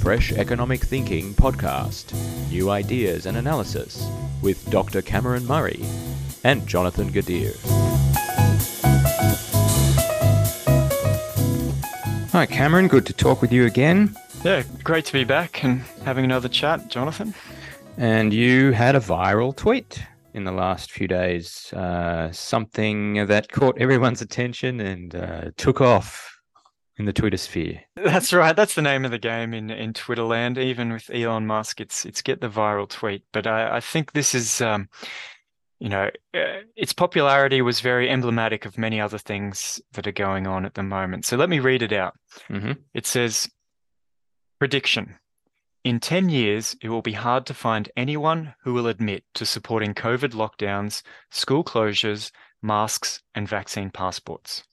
[0.00, 2.14] Fresh Economic Thinking podcast
[2.48, 4.08] New Ideas and Analysis
[4.40, 5.02] with Dr.
[5.02, 5.84] Cameron Murray
[6.42, 7.54] and Jonathan Gadir.
[12.32, 12.88] Hi, Cameron.
[12.88, 14.16] Good to talk with you again.
[14.42, 17.34] Yeah, great to be back and having another chat, Jonathan.
[17.98, 23.76] And you had a viral tweet in the last few days, uh, something that caught
[23.76, 26.29] everyone's attention and uh, took off
[26.96, 27.80] in the Twitter sphere.
[27.96, 28.54] That's right.
[28.54, 30.58] That's the name of the game in in Twitter land.
[30.58, 33.24] Even with Elon Musk, it's it's get the viral tweet.
[33.32, 34.88] But I, I think this is, um,
[35.78, 40.46] you know, uh, its popularity was very emblematic of many other things that are going
[40.46, 41.24] on at the moment.
[41.24, 42.14] So let me read it out.
[42.48, 42.72] Mm-hmm.
[42.92, 43.48] It says,
[44.58, 45.16] prediction.
[45.82, 49.94] In 10 years, it will be hard to find anyone who will admit to supporting
[49.94, 52.30] COVID lockdowns, school closures,
[52.60, 54.64] masks, and vaccine passports.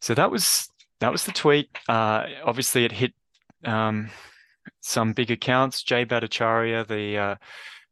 [0.00, 0.68] So that was
[1.00, 1.68] that was the tweet.
[1.88, 3.12] Uh, obviously, it hit
[3.64, 4.10] um,
[4.80, 5.82] some big accounts.
[5.82, 7.34] Jay Bhattacharya, the uh,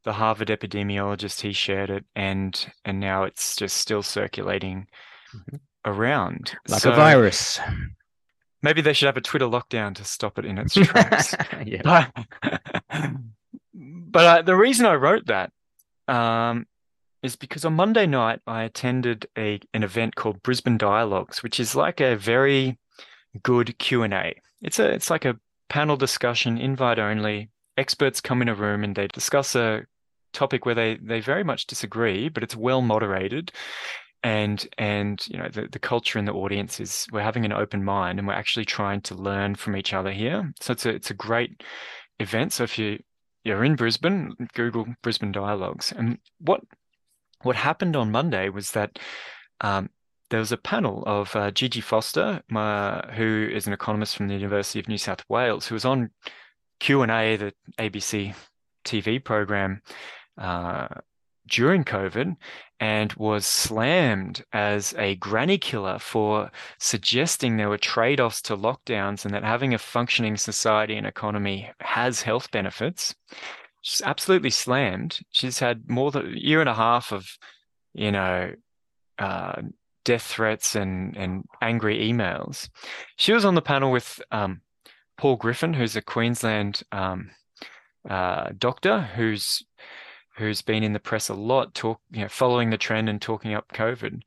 [0.05, 4.87] the Harvard epidemiologist, he shared it, and and now it's just still circulating
[5.35, 5.61] Mhm.
[5.85, 7.59] around Like So a virus.
[8.63, 11.35] Maybe they should have a Twitter lockdown to stop it in its tracks.
[11.67, 12.09] yeah.
[12.43, 13.13] but
[13.75, 15.53] but uh, the reason I wrote that
[16.09, 16.67] um,
[17.23, 21.75] is because on Monday night I attended a an event called Brisbane Dialogues, which is
[21.75, 22.79] like a very
[23.43, 24.35] good Q and A.
[24.63, 27.51] It's a it's like a panel discussion, invite only.
[27.77, 29.83] Experts come in a room and they discuss a
[30.33, 33.53] topic where they they very much disagree, but it's well moderated.
[34.23, 37.85] And and you know the, the culture in the audience is we're having an open
[37.85, 40.53] mind and we're actually trying to learn from each other here.
[40.61, 41.63] So it's a it's a great
[42.19, 42.53] event.
[42.53, 42.99] So if you
[43.45, 45.93] you're in Brisbane, Google Brisbane Dialogues.
[45.93, 46.63] And what
[47.43, 48.99] what happened on Monday was that
[49.61, 49.89] um,
[50.31, 54.35] there was a panel of uh, Gigi Foster, my, who is an economist from the
[54.35, 56.11] University of New South Wales, who was on
[56.81, 58.35] Q and A, the ABC
[58.85, 59.83] TV program
[60.39, 60.89] uh,
[61.49, 62.37] during COVID,
[62.81, 69.33] and was slammed as a granny killer for suggesting there were trade-offs to lockdowns and
[69.33, 73.15] that having a functioning society and economy has health benefits.
[73.83, 75.21] She's absolutely slammed.
[75.31, 77.27] She's had more than a year and a half of,
[77.95, 78.53] you know,
[79.19, 79.63] uh,
[80.07, 82.71] death threats and and angry emails.
[83.17, 84.63] She was on the panel with um,
[85.19, 87.31] Paul Griffin, who's a Queensland um,
[88.09, 89.65] uh, doctor who's
[90.39, 93.53] who's been in the press a lot, talk you know, following the trend and talking
[93.53, 94.23] up COVID.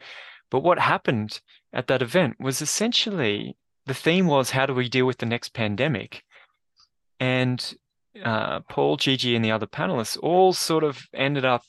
[0.52, 1.40] But what happened
[1.72, 5.54] at that event was essentially the theme was how do we deal with the next
[5.54, 6.24] pandemic,
[7.20, 7.74] and
[8.24, 11.64] uh, Paul, Gigi, and the other panelists all sort of ended up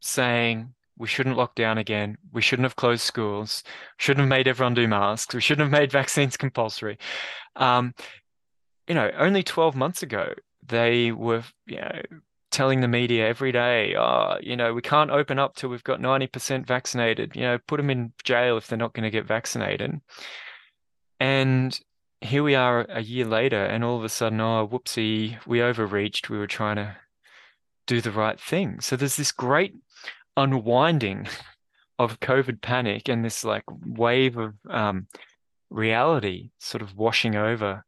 [0.00, 2.18] saying we shouldn't lock down again.
[2.32, 3.62] We shouldn't have closed schools.
[3.96, 5.34] Shouldn't have made everyone do masks.
[5.34, 6.98] We shouldn't have made vaccines compulsory.
[7.56, 7.94] Um,
[8.86, 10.32] you know, only 12 months ago,
[10.66, 12.02] they were, you know,
[12.50, 16.00] telling the media every day, oh, you know, we can't open up till we've got
[16.00, 17.36] 90% vaccinated.
[17.36, 20.00] You know, put them in jail if they're not going to get vaccinated.
[21.20, 21.78] And
[22.20, 26.30] here we are a year later, and all of a sudden, oh, whoopsie, we overreached.
[26.30, 26.96] We were trying to
[27.86, 28.80] do the right thing.
[28.80, 29.74] So there's this great
[30.38, 31.26] unwinding
[31.98, 35.06] of COVID panic and this like wave of um,
[35.70, 37.84] reality sort of washing over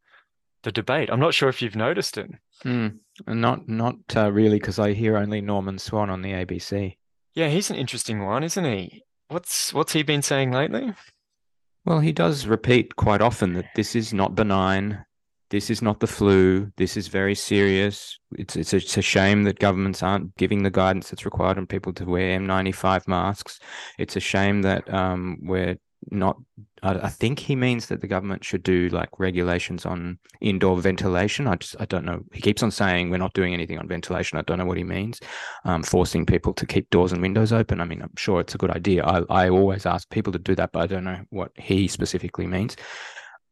[0.63, 1.09] the debate.
[1.11, 2.31] I'm not sure if you've noticed it.
[2.65, 6.97] Mm, not not uh, really, because I hear only Norman Swan on the ABC.
[7.35, 9.05] Yeah, he's an interesting one, isn't he?
[9.29, 10.93] What's what's he been saying lately?
[11.85, 15.05] Well, he does repeat quite often that this is not benign.
[15.51, 16.71] This is not the flu.
[16.77, 18.19] This is very serious.
[18.39, 21.67] It's it's a, it's a shame that governments aren't giving the guidance that's required on
[21.67, 23.59] people to wear N95 masks.
[23.99, 25.77] It's a shame that um, we're
[26.11, 26.37] not.
[26.83, 31.47] I, think he means that the government should do like regulations on indoor ventilation.
[31.47, 32.23] I just I don't know.
[32.33, 34.39] He keeps on saying we're not doing anything on ventilation.
[34.39, 35.21] I don't know what he means.
[35.65, 37.81] Um, forcing people to keep doors and windows open.
[37.81, 39.05] I mean, I'm sure it's a good idea.
[39.05, 42.47] I I always ask people to do that, but I don't know what he specifically
[42.47, 42.77] means.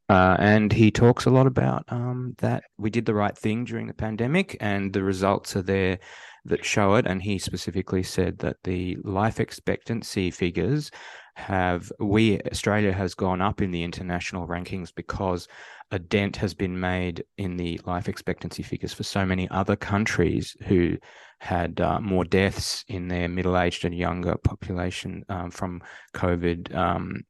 [0.09, 3.87] Uh, and he talks a lot about um, that we did the right thing during
[3.87, 5.99] the pandemic, and the results are there
[6.47, 7.07] that show it.
[7.07, 10.91] And he specifically said that the life expectancy figures
[11.37, 15.47] have we Australia has gone up in the international rankings because
[15.93, 20.57] a dent has been made in the life expectancy figures for so many other countries
[20.67, 20.97] who
[21.39, 25.81] had uh, more deaths in their middle-aged and younger population um, from
[26.15, 26.75] COVID.
[26.75, 27.23] Um,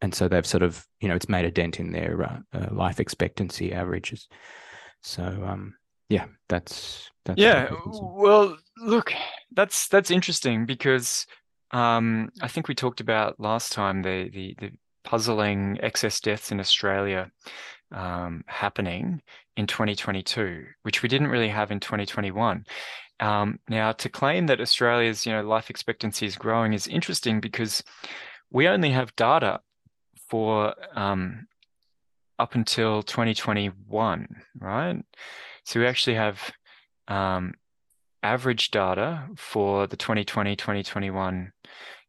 [0.00, 2.74] and so they've sort of, you know, it's made a dent in their uh, uh,
[2.74, 4.28] life expectancy averages.
[5.02, 5.74] So, um,
[6.08, 9.12] yeah, that's that's Yeah, well, look,
[9.52, 11.26] that's that's interesting because
[11.70, 14.70] um, I think we talked about last time the the the
[15.04, 17.30] puzzling excess deaths in Australia
[17.92, 19.22] um, happening
[19.56, 22.66] in 2022, which we didn't really have in 2021.
[23.20, 27.82] Um, now, to claim that Australia's you know life expectancy is growing is interesting because
[28.50, 29.60] we only have data
[30.28, 31.46] for um,
[32.38, 34.26] up until 2021,
[34.58, 35.02] right?
[35.64, 36.52] So we actually have
[37.08, 37.54] um,
[38.22, 41.52] average data for the 2020 2021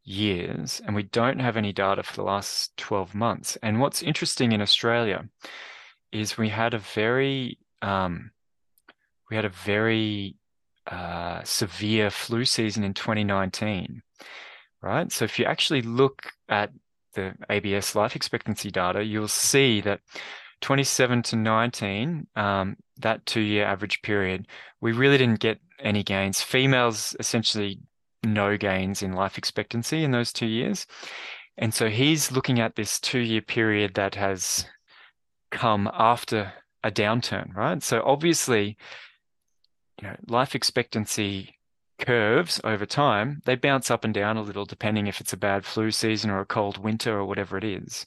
[0.04, 3.58] years, and we don't have any data for the last 12 months.
[3.62, 5.28] And what's interesting in Australia
[6.12, 8.32] is we had a very um,
[9.30, 10.36] we had a very
[10.88, 14.02] uh, severe flu season in 2019,
[14.82, 15.12] right?
[15.12, 16.72] So if you actually look at
[17.18, 20.00] the ABS life expectancy data, you'll see that
[20.62, 24.48] 27 to 19, um, that two year average period,
[24.82, 26.42] we really didn't get any gains.
[26.42, 27.80] Females essentially
[28.24, 30.88] no gains in life expectancy in those two years.
[31.58, 34.66] And so he's looking at this two year period that has
[35.52, 36.54] come after
[36.84, 37.82] a downturn, right?
[37.82, 38.78] So obviously,
[40.02, 41.57] you know, life expectancy
[42.00, 45.66] curves over time, they bounce up and down a little depending if it's a bad
[45.66, 48.06] flu season or a cold winter or whatever it is.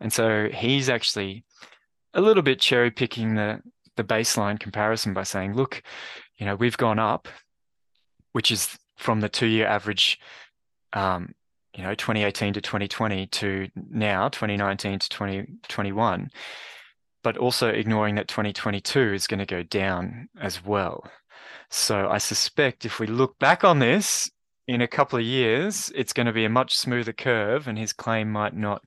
[0.00, 1.44] And so he's actually
[2.12, 3.60] a little bit cherry picking the
[3.96, 5.82] the baseline comparison by saying, look,
[6.36, 7.28] you know, we've gone up,
[8.32, 10.18] which is from the two year average,
[10.92, 11.32] um,
[11.76, 16.30] you know, 2018 to 2020 to now 2019 to 2021,
[17.22, 21.04] but also ignoring that 2022 is going to go down as well.
[21.70, 24.30] So I suspect if we look back on this
[24.66, 27.92] in a couple of years, it's going to be a much smoother curve, and his
[27.92, 28.82] claim might not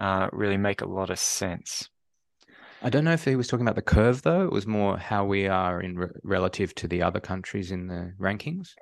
[0.00, 1.88] uh, really make a lot of sense.
[2.82, 4.44] I don't know if he was talking about the curve though.
[4.44, 8.12] It was more how we are in re- relative to the other countries in the
[8.20, 8.74] rankings.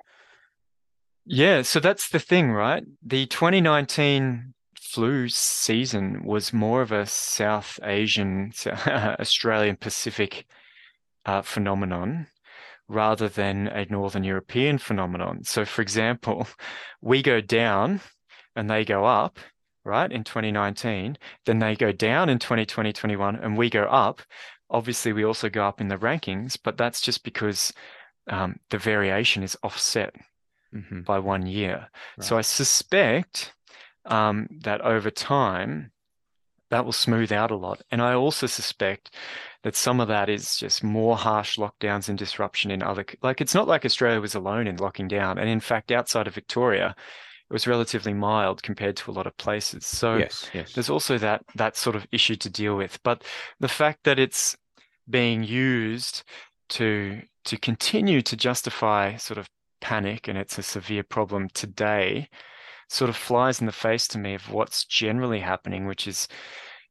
[1.25, 2.83] Yeah, so that's the thing, right?
[3.03, 10.45] The 2019 flu season was more of a South Asian, Australian Pacific
[11.25, 12.27] uh, phenomenon
[12.87, 15.43] rather than a Northern European phenomenon.
[15.43, 16.47] So, for example,
[17.01, 18.01] we go down
[18.55, 19.39] and they go up,
[19.83, 24.21] right, in 2019, then they go down in 2020, 21, and we go up.
[24.69, 27.73] Obviously, we also go up in the rankings, but that's just because
[28.27, 30.13] um, the variation is offset
[30.73, 31.01] mm-hmm.
[31.01, 31.87] by one year.
[32.17, 32.25] Right.
[32.25, 33.53] So I suspect
[34.05, 35.91] um, that over time,
[36.69, 37.81] that will smooth out a lot.
[37.91, 39.15] And I also suspect
[39.67, 43.53] that some of that is just more harsh lockdowns and disruption in other, like it's
[43.53, 45.37] not like Australia was alone in locking down.
[45.37, 46.95] And in fact, outside of Victoria,
[47.49, 49.85] it was relatively mild compared to a lot of places.
[49.85, 50.71] So yes, yes.
[50.71, 52.97] there's also that that sort of issue to deal with.
[53.03, 53.25] But
[53.59, 54.55] the fact that it's
[55.09, 56.23] being used
[56.69, 59.49] to to continue to justify sort of
[59.81, 62.29] panic and it's a severe problem today
[62.87, 66.29] sort of flies in the face to me of what's generally happening, which is,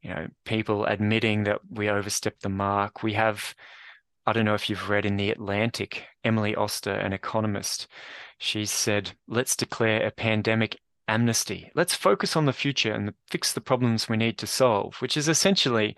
[0.07, 3.03] you know, people admitting that we overstepped the mark.
[3.03, 3.57] We have,
[4.25, 7.89] I don't know if you've read in The Atlantic, Emily Oster, an economist,
[8.39, 11.73] she said, let's declare a pandemic amnesty.
[11.75, 15.29] Let's focus on the future and fix the problems we need to solve, which is
[15.29, 15.97] essentially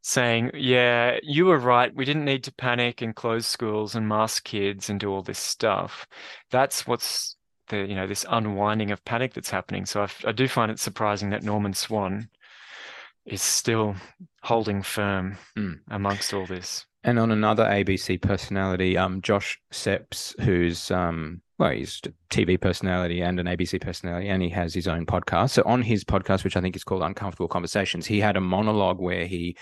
[0.00, 1.94] saying, yeah, you were right.
[1.94, 5.38] We didn't need to panic and close schools and mask kids and do all this
[5.38, 6.06] stuff.
[6.50, 7.36] That's what's
[7.68, 9.84] the you know this unwinding of panic that's happening.
[9.84, 12.30] So I, I do find it surprising that Norman Swan
[13.26, 13.94] is still
[14.42, 15.78] holding firm mm.
[15.90, 16.86] amongst all this.
[17.04, 23.20] And on another ABC personality, um, Josh Szeps, who's um, well, he's a TV personality
[23.22, 25.50] and an ABC personality, and he has his own podcast.
[25.50, 28.98] So on his podcast, which I think is called Uncomfortable Conversations, he had a monologue
[28.98, 29.56] where he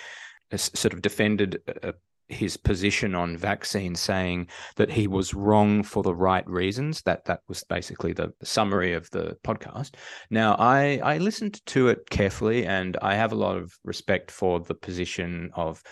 [0.53, 1.95] uh, sort of defended a
[2.31, 7.03] his position on vaccines, saying that he was wrong for the right reasons.
[7.03, 9.95] That that was basically the, summary of the podcast.
[10.31, 14.61] Now, I I listened to it carefully, and I have a lot of respect for
[14.61, 15.83] the position of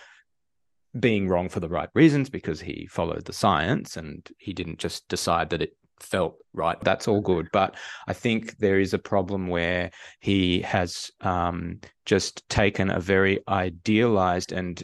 [0.99, 5.07] being wrong for the right reasons because he followed the science and he didn't just
[5.09, 6.81] decide that it felt right.
[6.83, 7.49] That's all good.
[7.53, 7.77] But
[8.07, 9.91] I think there is a problem where
[10.21, 14.83] he has um, just taken a very idealized and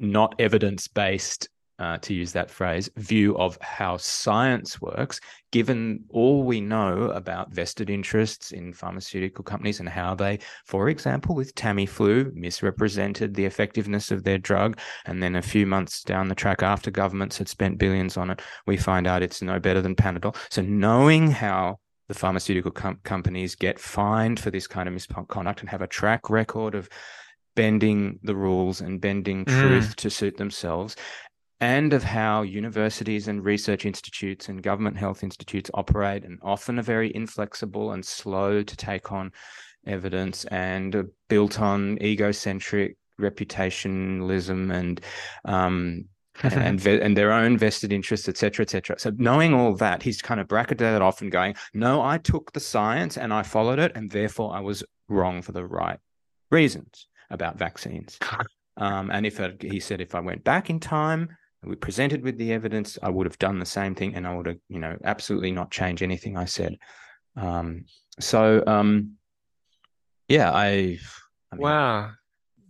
[0.00, 1.48] not evidence based,
[1.78, 5.20] uh, to use that phrase, view of how science works,
[5.50, 11.34] given all we know about vested interests in pharmaceutical companies and how they, for example,
[11.34, 14.78] with Tamiflu, misrepresented the effectiveness of their drug.
[15.06, 18.42] And then a few months down the track, after governments had spent billions on it,
[18.66, 20.36] we find out it's no better than Panadol.
[20.50, 25.68] So knowing how the pharmaceutical com- companies get fined for this kind of misconduct and
[25.70, 26.88] have a track record of
[27.54, 29.60] bending the rules and bending mm.
[29.60, 30.96] truth to suit themselves
[31.62, 36.82] and of how universities and research institutes and government health institutes operate and often are
[36.82, 39.30] very inflexible and slow to take on
[39.86, 45.00] evidence and built on egocentric reputationalism and
[45.44, 46.04] um,
[46.42, 48.98] and and their own vested interests, etc., etc.
[48.98, 52.52] So knowing all that, he's kind of bracketed that off and going, "No, I took
[52.52, 55.98] the science and I followed it, and therefore I was wrong for the right
[56.50, 58.18] reasons about vaccines."
[58.76, 62.38] Um, and if it, he said, if I went back in time, we presented with
[62.38, 64.96] the evidence, I would have done the same thing, and I would have, you know,
[65.04, 66.76] absolutely not change anything I said.
[67.36, 67.84] Um,
[68.18, 69.12] so, um,
[70.28, 70.98] yeah, I,
[71.52, 72.12] I mean, Wow.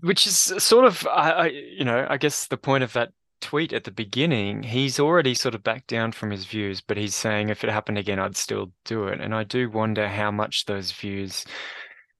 [0.00, 3.72] Which is sort of, I, I, you know, I guess the point of that tweet
[3.72, 7.48] at the beginning, he's already sort of backed down from his views, but he's saying
[7.48, 9.20] if it happened again, I'd still do it.
[9.20, 11.44] And I do wonder how much those views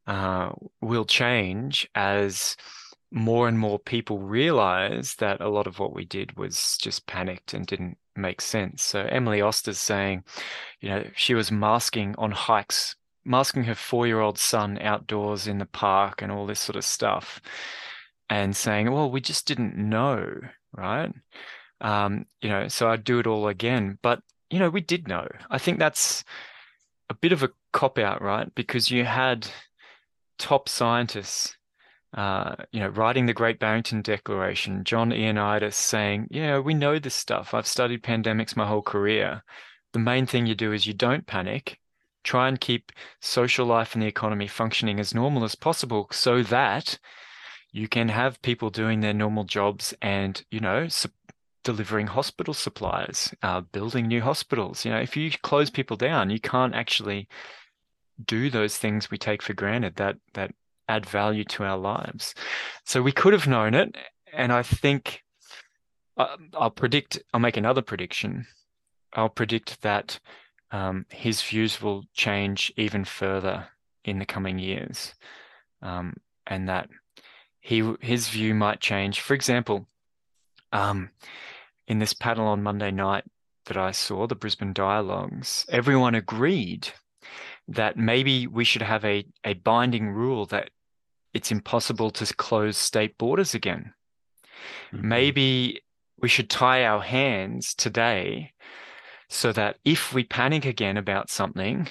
[0.07, 2.57] uh, will change as
[3.11, 7.53] more and more people realize that a lot of what we did was just panicked
[7.53, 8.83] and didn't make sense.
[8.83, 10.25] So Emily Oster's saying,
[10.81, 16.23] you know, she was masking on hikes, masking her four-year-old son outdoors in the park
[16.23, 17.41] and all this sort of stuff,
[18.31, 20.41] and saying, well, we just didn't know,
[20.75, 21.13] right?
[21.83, 23.99] Um, you know, so I'd do it all again.
[24.03, 25.29] But, you know, we did know.
[25.51, 26.25] I think that's
[27.11, 28.53] a bit of a cop out, right?
[28.55, 29.47] Because you had
[30.43, 31.57] top scientists
[32.15, 37.15] uh, you know, writing the Great Barrington Declaration, John Ioannidis saying, yeah, we know this
[37.15, 37.55] stuff.
[37.55, 39.43] I've studied pandemics my whole career.
[39.93, 41.79] The main thing you do is you don't panic.
[42.23, 46.99] Try and keep social life and the economy functioning as normal as possible so that
[47.73, 50.89] you can have people doing their normal jobs and, you know,
[51.65, 54.85] delivering hospital supplies, uh, building new hospitals.
[54.85, 57.27] You know, if you close people down, you can't actually
[58.25, 60.53] do those things we take for granted that that
[60.89, 62.35] add value to our lives.
[62.85, 63.97] So we could have known it.
[64.33, 65.23] And I think
[66.17, 68.47] uh, I'll predict, I'll make another prediction.
[69.15, 70.19] I'll predict that
[70.71, 73.69] um, his views will change even further
[74.05, 75.15] in the coming years.
[75.83, 76.15] Um,
[76.47, 76.89] and that
[77.61, 79.21] he his view might change.
[79.21, 79.87] For example,
[80.73, 81.11] um,
[81.87, 83.25] in this panel on Monday night
[83.67, 86.89] that I saw, the Brisbane Dialogues, everyone agreed
[87.69, 90.71] that maybe we should have a, a binding rule that
[91.35, 93.95] it's impossible to close state borders again.
[94.93, 95.09] Mm-hmm.
[95.09, 95.83] Maybe
[96.21, 98.53] we should tie our hands today
[99.29, 101.89] so that if we panic again about something,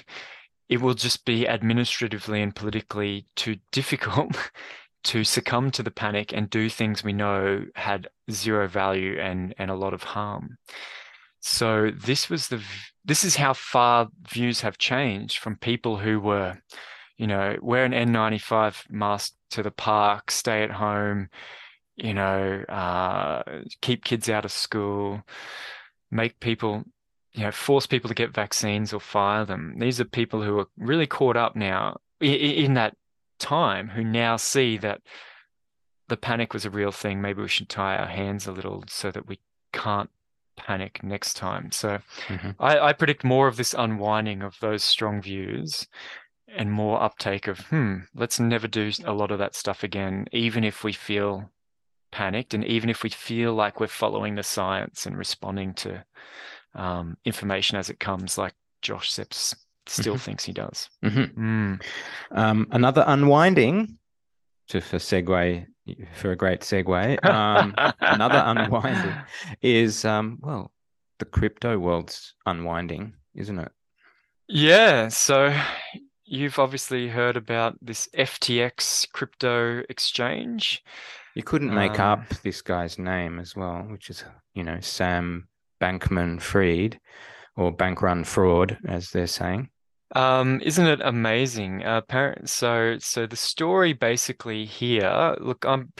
[0.68, 4.36] it will just be administratively and politically too difficult
[5.04, 9.70] to succumb to the panic and do things we know had zero value and, and
[9.70, 10.56] a lot of harm.
[11.42, 12.62] So this was the
[13.04, 16.56] this is how far views have changed from people who were,
[17.16, 21.28] you know, wear an N95 mask to the park, stay at home,
[21.96, 23.42] you know, uh,
[23.80, 25.20] keep kids out of school,
[26.12, 26.84] make people,
[27.32, 29.74] you know, force people to get vaccines or fire them.
[29.80, 32.96] These are people who are really caught up now in, in that
[33.40, 35.00] time who now see that
[36.06, 37.20] the panic was a real thing.
[37.20, 39.40] Maybe we should tie our hands a little so that we
[39.72, 40.10] can't
[40.62, 41.70] panic next time.
[41.72, 42.50] So mm-hmm.
[42.58, 45.86] I, I, predict more of this unwinding of those strong views
[46.56, 50.64] and more uptake of, hmm, let's never do a lot of that stuff again, even
[50.64, 51.50] if we feel
[52.10, 56.04] panicked and even if we feel like we're following the science and responding to
[56.74, 59.54] um, information as it comes, like Josh Szeps
[59.86, 60.22] still mm-hmm.
[60.22, 60.88] thinks he does.
[61.04, 61.72] Mm-hmm.
[61.72, 61.82] Mm.
[62.30, 63.98] Um, another unwinding,
[64.68, 65.66] to for segue
[66.14, 67.24] for a great segue.
[67.24, 69.14] Um, another unwinding
[69.60, 70.70] is um, well,
[71.18, 73.72] the crypto world's unwinding, isn't it?
[74.48, 75.08] Yeah.
[75.08, 75.54] So
[76.24, 80.82] you've obviously heard about this FTX crypto exchange.
[81.34, 84.24] You couldn't make um, up this guy's name as well, which is
[84.54, 85.48] you know Sam
[85.80, 87.00] Bankman Fried
[87.56, 89.68] or Bankrun Fraud, as they're saying.
[90.14, 91.84] Um, isn't it amazing?
[91.84, 92.02] Uh,
[92.44, 95.36] so so the story basically here.
[95.40, 95.92] Look, I'm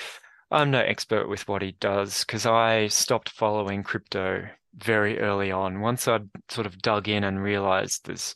[0.51, 5.81] I'm no expert with what he does because I stopped following crypto very early on.
[5.81, 8.35] Once I'd sort of dug in and realized there's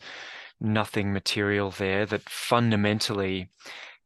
[0.61, 3.50] nothing material there, that fundamentally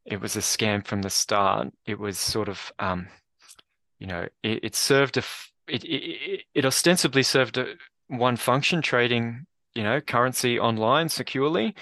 [0.04, 1.68] it was a scam from the start.
[1.86, 3.08] It was sort of, um,
[3.98, 5.22] you know, it, it served a,
[5.68, 7.74] it, it, it ostensibly served a,
[8.08, 11.74] one function, trading you know, currency online securely.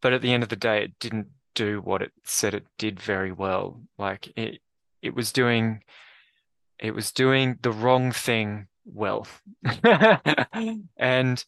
[0.00, 3.00] But at the end of the day, it didn't do what it said it did
[3.00, 3.82] very well.
[3.98, 4.60] Like it,
[5.02, 5.82] it was doing,
[6.78, 9.26] it was doing the wrong thing well.
[10.96, 11.44] and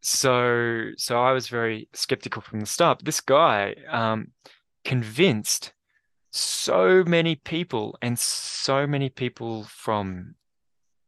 [0.00, 3.04] so, so I was very skeptical from the start.
[3.04, 4.32] This guy um,
[4.84, 5.72] convinced
[6.30, 10.34] so many people and so many people from,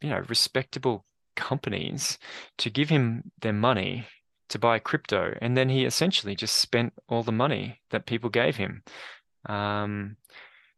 [0.00, 1.04] you know, respectable
[1.36, 2.18] companies
[2.58, 4.06] to give him their money
[4.48, 8.56] to buy crypto, and then he essentially just spent all the money that people gave
[8.56, 8.82] him.
[9.46, 10.16] Um,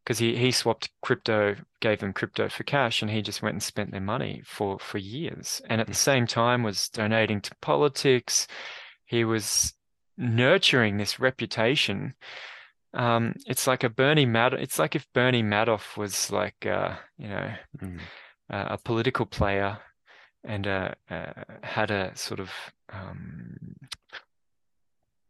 [0.04, 3.62] because he, he swapped crypto, gave them crypto for cash, and he just went and
[3.62, 5.60] spent their money for for years.
[5.68, 8.46] And at the same time, was donating to politics.
[9.04, 9.74] He was
[10.16, 12.14] nurturing this reputation.
[12.94, 14.60] Um, it's like a Bernie Madoff.
[14.60, 17.98] It's like if Bernie Madoff was like, uh, you know, mm.
[18.48, 19.78] uh, a political player
[20.46, 22.50] and uh, uh, had a sort of
[22.92, 23.76] um,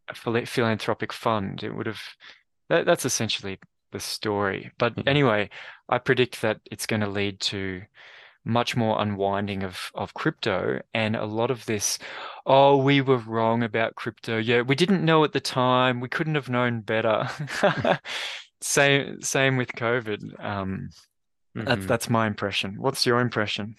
[0.09, 0.15] a
[0.47, 1.63] philanthropic fund.
[1.63, 2.01] It would have.
[2.69, 3.59] That, that's essentially
[3.93, 4.71] the story.
[4.79, 5.09] But mm-hmm.
[5.09, 5.51] anyway,
[5.89, 7.83] I predict that it's going to lead to
[8.47, 11.99] much more unwinding of of crypto and a lot of this
[12.47, 16.37] oh we were wrong about crypto yeah we didn't know at the time we couldn't
[16.37, 17.29] have known better
[18.61, 20.91] same same with covid um
[21.57, 21.67] mm-hmm.
[21.67, 23.75] that's that's my impression what's your impression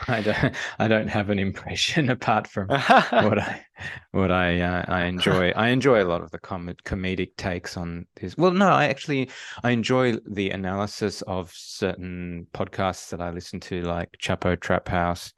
[0.08, 0.54] I don't.
[0.78, 2.80] I don't have an impression apart from what
[3.38, 3.64] I
[4.12, 5.50] what I uh, I enjoy.
[5.50, 8.36] I enjoy a lot of the com- comedic takes on this.
[8.36, 9.30] Well, no, I actually
[9.62, 15.32] I enjoy the analysis of certain podcasts that I listen to, like Chapo Trap House,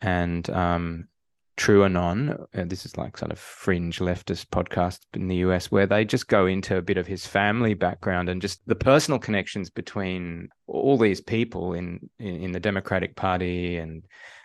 [0.00, 1.08] and um,
[1.58, 2.46] TrueAnon.
[2.54, 6.28] Uh, this is like sort of fringe leftist podcast in the US where they just
[6.28, 10.96] go into a bit of his family background and just the personal connections between all
[10.96, 14.04] these people in in, in the Democratic Party and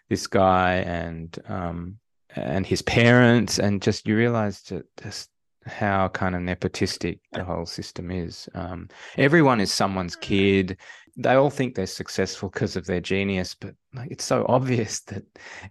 [0.09, 1.97] this guy and um
[2.35, 5.29] and his parents and just you realize that just
[5.65, 8.49] how kind of nepotistic the whole system is.
[8.53, 10.77] Um, everyone is someone's kid
[11.15, 15.23] they all think they're successful because of their genius, but like it's so obvious that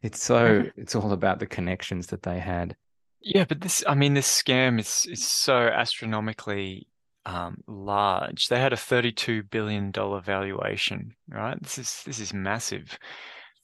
[0.02, 2.76] it's so it's all about the connections that they had.
[3.20, 6.88] Yeah, but this I mean this scam is is so astronomically
[7.24, 8.48] um, large.
[8.48, 11.60] They had a thirty-two billion dollar valuation, right?
[11.62, 12.98] This is this is massive,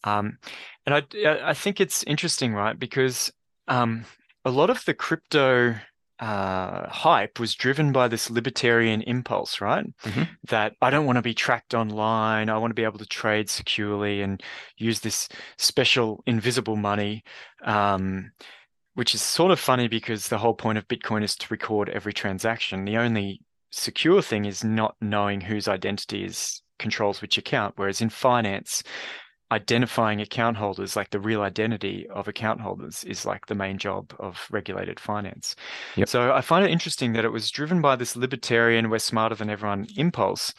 [0.05, 0.39] um,
[0.87, 1.03] and I
[1.51, 2.79] I think it's interesting, right?
[2.79, 3.33] Because
[3.67, 4.05] um,
[4.45, 5.75] a lot of the crypto
[6.21, 9.87] uh, hype was driven by this libertarian impulse, right?
[10.03, 10.23] Mm-hmm.
[10.49, 12.49] That I don't want to be tracked online.
[12.49, 14.43] I want to be able to trade securely and
[14.77, 15.29] use this
[15.59, 17.23] special invisible money,
[17.65, 18.33] um,
[18.95, 22.13] which is sort of funny because the whole point of Bitcoin is to record every
[22.13, 22.85] transaction.
[22.85, 27.75] The only secure thing is not knowing whose identity is controls which account.
[27.77, 28.83] Whereas in finance,
[29.51, 34.15] identifying account holders, like the real identity of account holders, is like the main job
[34.19, 35.57] of regulated finance.
[35.97, 36.09] Yep.
[36.09, 39.51] So I find it interesting that it was driven by this libertarian, we're smarter than
[39.51, 40.53] everyone impulse.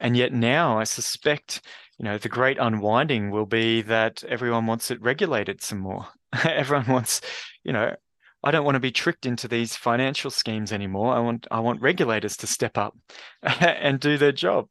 [0.00, 1.60] And yet now I suspect,
[1.98, 6.06] you know, the great unwinding will be that everyone wants it regulated some more.
[6.44, 7.20] everyone wants,
[7.62, 7.94] you know,
[8.42, 11.14] I don't want to be tricked into these financial schemes anymore.
[11.14, 12.94] I want I want regulators to step up
[13.42, 14.68] and do their job.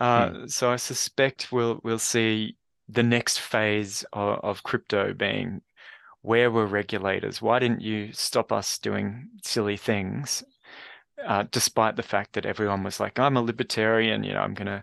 [0.00, 0.46] Uh, hmm.
[0.46, 2.56] So I suspect we'll we'll see
[2.88, 5.62] the next phase of, of crypto being
[6.22, 7.40] where were regulators?
[7.40, 10.42] Why didn't you stop us doing silly things?
[11.26, 14.66] Uh, despite the fact that everyone was like, I'm a libertarian, you know, I'm going
[14.66, 14.82] to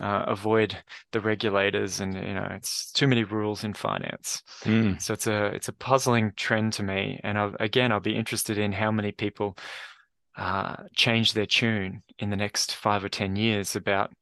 [0.00, 0.76] uh, avoid
[1.12, 4.42] the regulators, and you know, it's too many rules in finance.
[4.64, 5.00] Mm.
[5.00, 8.58] So it's a it's a puzzling trend to me, and I'll, again, I'll be interested
[8.58, 9.56] in how many people
[10.36, 14.12] uh, change their tune in the next five or ten years about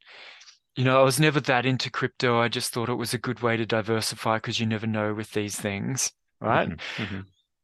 [0.76, 2.40] you know, I was never that into crypto.
[2.40, 5.32] I just thought it was a good way to diversify because you never know with
[5.32, 6.68] these things, right?
[6.68, 7.20] Mm-hmm, mm-hmm.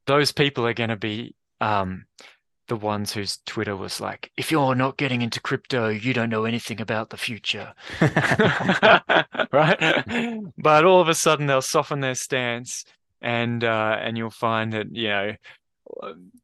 [0.07, 2.07] Those people are going to be um,
[2.69, 6.45] the ones whose Twitter was like, if you're not getting into crypto, you don't know
[6.45, 7.73] anything about the future.
[9.53, 10.43] right?
[10.59, 12.85] But all of a sudden they'll soften their stance
[13.23, 15.33] and uh, and you'll find that, you know,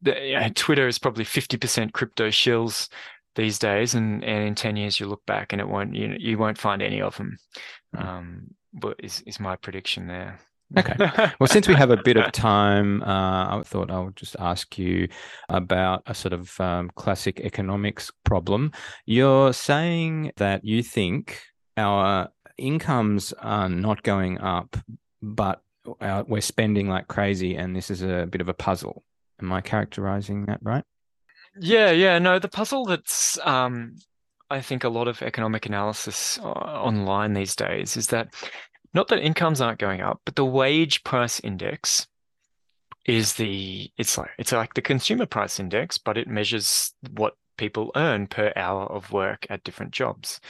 [0.00, 2.88] the, you know, Twitter is probably 50% crypto shills
[3.34, 6.38] these days, and, and in ten years you look back and it won't you you
[6.38, 7.36] won't find any of them.
[7.94, 8.06] Hmm.
[8.06, 10.38] Um, but is is my prediction there.
[10.78, 10.94] Okay.
[11.38, 14.78] Well, since we have a bit of time, uh, I thought I would just ask
[14.78, 15.06] you
[15.50, 18.72] about a sort of um, classic economics problem.
[19.04, 21.42] You're saying that you think
[21.76, 24.76] our incomes are not going up,
[25.20, 25.60] but
[26.00, 29.04] our, we're spending like crazy, and this is a bit of a puzzle.
[29.42, 30.84] Am I characterizing that right?
[31.58, 33.96] Yeah, yeah, no, the puzzle that's um,
[34.50, 38.34] I think a lot of economic analysis uh, online these days is that
[38.94, 42.06] not that incomes aren't going up, but the wage price index
[43.04, 47.92] is the it's like it's like the consumer price index, but it measures what people
[47.96, 50.40] earn per hour of work at different jobs.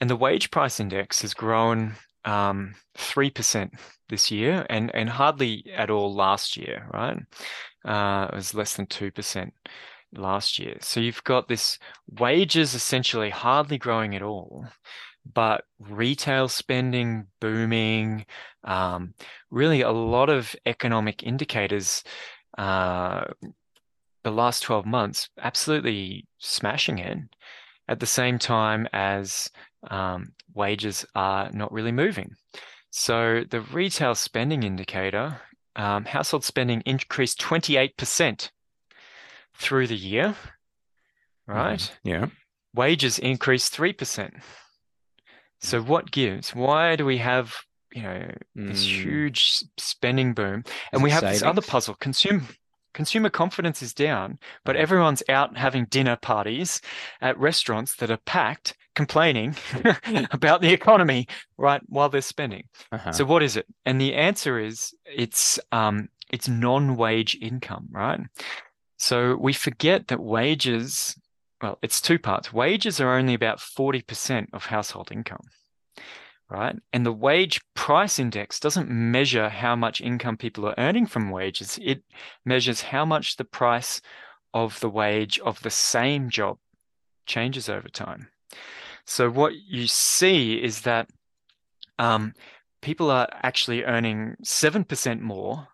[0.00, 3.70] And the wage price index has grown um, 3%
[4.08, 7.18] this year and, and hardly at all last year, right?
[7.84, 9.50] Uh, it was less than 2%
[10.14, 10.76] last year.
[10.80, 11.78] So you've got this
[12.18, 14.66] wages essentially hardly growing at all,
[15.32, 18.26] but retail spending booming.
[18.64, 19.14] Um,
[19.50, 22.02] really, a lot of economic indicators
[22.56, 23.24] uh,
[24.24, 27.18] the last 12 months, absolutely smashing it
[27.88, 29.50] at the same time as
[29.90, 32.34] um, wages are not really moving.
[32.90, 35.40] So the retail spending indicator,
[35.76, 38.50] um, household spending increased 28%
[39.58, 40.34] through the year,
[41.46, 41.78] right?
[41.78, 42.26] Mm, yeah.
[42.74, 44.40] Wages increased 3%.
[45.60, 46.54] So what gives?
[46.54, 47.56] Why do we have,
[47.92, 49.02] you know, this mm.
[49.02, 50.64] huge spending boom?
[50.92, 51.40] And we have savings?
[51.40, 52.46] this other puzzle, consume
[52.94, 54.80] consumer confidence is down, but mm.
[54.80, 56.80] everyone's out having dinner parties
[57.20, 59.56] at restaurants that are packed, complaining
[60.30, 62.64] about the economy, right, while they're spending.
[62.92, 63.12] Uh-huh.
[63.12, 63.66] So what is it?
[63.84, 68.20] And the answer is it's um it's non-wage income, right?
[68.98, 71.16] So we forget that wages,
[71.62, 72.52] well, it's two parts.
[72.52, 75.46] Wages are only about 40% of household income
[76.50, 76.76] right?
[76.92, 81.78] And the wage price index doesn't measure how much income people are earning from wages.
[81.82, 82.02] It
[82.44, 84.00] measures how much the price
[84.54, 86.58] of the wage of the same job
[87.26, 88.28] changes over time.
[89.04, 91.08] So what you see is that
[91.98, 92.34] um,
[92.80, 95.68] people are actually earning 7% more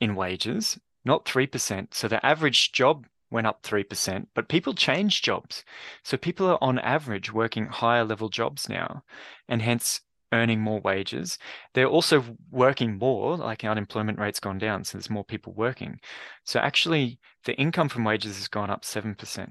[0.00, 1.94] in wages, not 3%.
[1.94, 5.64] So the average job went up 3%, but people change jobs.
[6.02, 9.02] So people are on average working higher level jobs now,
[9.48, 10.00] and hence
[10.32, 11.38] earning more wages.
[11.74, 16.00] They're also working more, like unemployment rate's gone down, so there's more people working.
[16.44, 19.48] So actually, the income from wages has gone up 7%.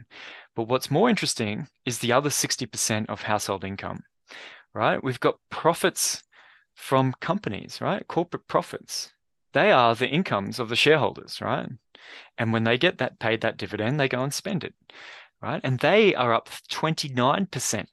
[0.55, 4.03] But what's more interesting is the other 60% of household income,
[4.73, 5.03] right?
[5.03, 6.23] We've got profits
[6.75, 8.07] from companies, right?
[8.07, 9.11] Corporate profits.
[9.53, 11.69] They are the incomes of the shareholders, right?
[12.37, 14.73] And when they get that paid that dividend, they go and spend it,
[15.41, 15.61] right?
[15.63, 17.87] And they are up 29%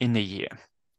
[0.00, 0.48] in the year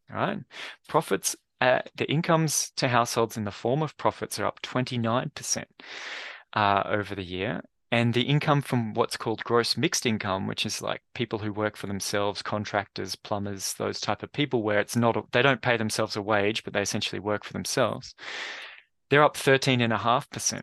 [0.09, 0.39] right?
[0.87, 5.65] Profits, uh, the incomes to households in the form of profits are up 29%
[6.53, 7.61] uh, over the year.
[7.89, 11.77] And the income from what's called gross mixed income, which is like people who work
[11.77, 16.17] for themselves, contractors, plumbers, those type of people, where it's not, they don't pay themselves
[16.17, 18.13] a wage, but they essentially work for themselves.
[19.09, 20.61] They're up 13.5%.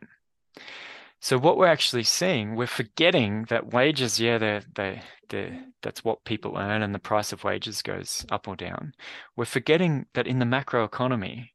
[1.20, 6.24] So what we're actually seeing, we're forgetting that wages, yeah, they're, they they that's what
[6.24, 8.92] people earn and the price of wages goes up or down.
[9.36, 11.54] We're forgetting that in the macro economy,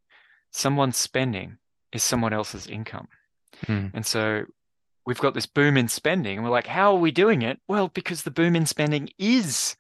[0.52, 1.58] someone's spending
[1.92, 3.08] is someone else's income.
[3.68, 3.92] Mm.
[3.94, 4.46] And so
[5.06, 7.60] we've got this boom in spending and we're like, how are we doing it?
[7.68, 9.76] Well, because the boom in spending is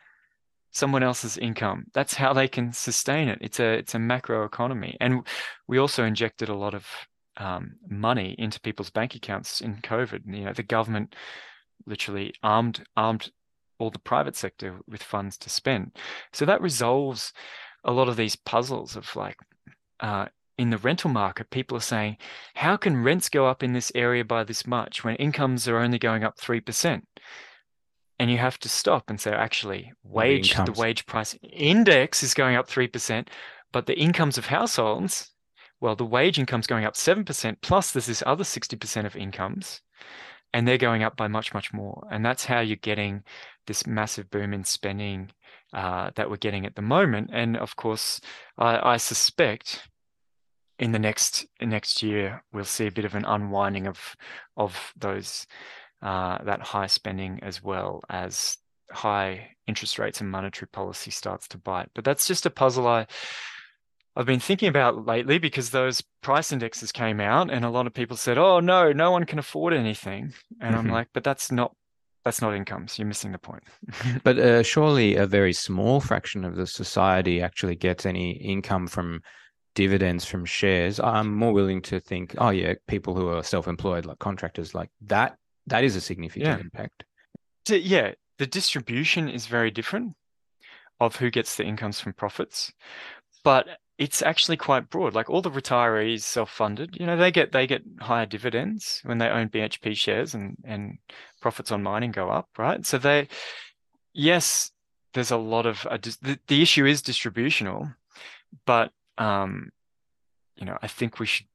[0.72, 1.86] someone else's income.
[1.94, 3.40] That's how they can sustain it.
[3.42, 4.98] It's a it's a macro economy.
[5.00, 5.26] And
[5.68, 6.86] we also injected a lot of
[7.38, 10.22] um, money into people's bank accounts in COVID.
[10.26, 11.16] You know, the government
[11.86, 13.32] literally armed armed
[13.80, 15.98] all the private sector with funds to spend.
[16.34, 17.34] So that resolves
[17.86, 19.38] a lot of these puzzles of like
[20.02, 20.26] uh,
[20.58, 22.18] in the rental market, people are saying,
[22.54, 25.98] how can rents go up in this area by this much when incomes are only
[25.98, 27.08] going up three percent?
[28.20, 32.34] And you have to stop and say, actually, wage the, the wage price index is
[32.34, 33.30] going up three percent,
[33.72, 35.32] but the incomes of households
[35.82, 39.82] well, the wage income's going up 7%, plus there's this other 60% of incomes,
[40.54, 42.06] and they're going up by much, much more.
[42.12, 43.24] And that's how you're getting
[43.68, 45.32] this massive boom in spending
[45.74, 47.30] uh, that we're getting at the moment.
[47.32, 48.20] And of course,
[48.58, 49.88] I, I suspect
[50.80, 54.16] in the next next year we'll see a bit of an unwinding of
[54.56, 55.46] of those
[56.02, 58.58] uh, that high spending as well as
[58.92, 61.90] high interest rates and monetary policy starts to bite.
[61.94, 63.08] But that's just a puzzle I
[64.16, 67.94] I've been thinking about lately because those price indexes came out and a lot of
[67.94, 70.88] people said, "Oh no, no one can afford anything." And mm-hmm.
[70.88, 71.74] I'm like, "But that's not
[72.26, 72.98] that's not incomes.
[72.98, 73.64] You're missing the point."
[74.24, 79.22] but uh, surely a very small fraction of the society actually gets any income from
[79.76, 81.00] dividends from shares.
[81.00, 85.38] I'm more willing to think, "Oh yeah, people who are self-employed like contractors like that
[85.70, 86.60] that is a significant yeah.
[86.60, 87.04] impact."
[87.68, 90.16] So, yeah, the distribution is very different
[91.00, 92.74] of who gets the incomes from profits.
[93.44, 95.14] But it's actually quite broad.
[95.14, 99.28] Like all the retirees self-funded, you know, they get they get higher dividends when they
[99.28, 100.98] own BHP shares and and
[101.42, 102.86] profits on mining go up, right?
[102.86, 103.28] So they,
[104.14, 104.72] yes,
[105.14, 107.90] there's a lot of uh, the, the issue is distributional,
[108.66, 109.70] but um,
[110.56, 111.48] you know, I think we should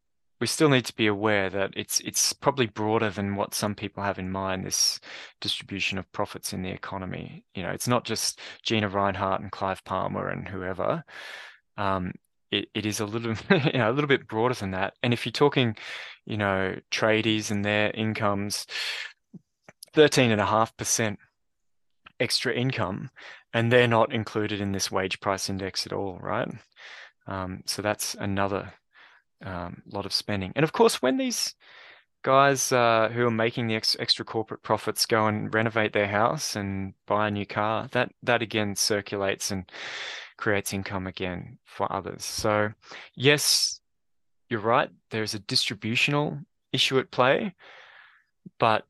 [0.44, 4.02] we still need to be aware that it's it's probably broader than what some people
[4.02, 4.66] have in mind.
[4.66, 5.00] This
[5.40, 9.82] distribution of profits in the economy, you know, it's not just Gina Rinehart and Clive
[9.86, 11.02] Palmer and whoever.
[11.78, 12.12] Um,
[12.50, 14.92] it, it is a little you know, a little bit broader than that.
[15.02, 15.78] And if you're talking,
[16.26, 18.66] you know, tradies and their incomes,
[19.94, 21.18] thirteen and a half percent
[22.20, 23.08] extra income,
[23.54, 26.50] and they're not included in this wage price index at all, right?
[27.26, 28.74] Um, so that's another
[29.42, 30.52] um, lot of spending.
[30.56, 31.54] And of course, when these
[32.24, 36.56] guys uh, who are making the ex extra corporate profits go and renovate their house
[36.56, 37.88] and buy a new car.
[37.92, 39.70] That that again circulates and
[40.36, 42.24] creates income again for others.
[42.24, 42.72] So
[43.14, 43.80] yes,
[44.48, 44.90] you're right.
[45.10, 46.38] There's a distributional
[46.72, 47.54] issue at play,
[48.58, 48.86] but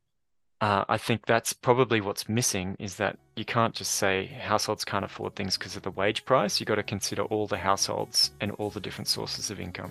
[0.61, 5.05] uh, I think that's probably what's missing is that you can't just say households can't
[5.05, 6.59] afford things because of the wage price.
[6.59, 9.91] You've got to consider all the households and all the different sources of income.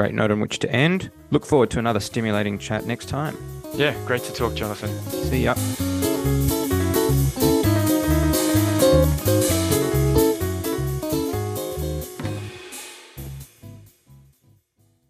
[0.00, 1.10] Great note on which to end.
[1.30, 3.36] Look forward to another stimulating chat next time.
[3.74, 4.88] Yeah, great to talk, Jonathan.
[5.10, 5.52] See ya.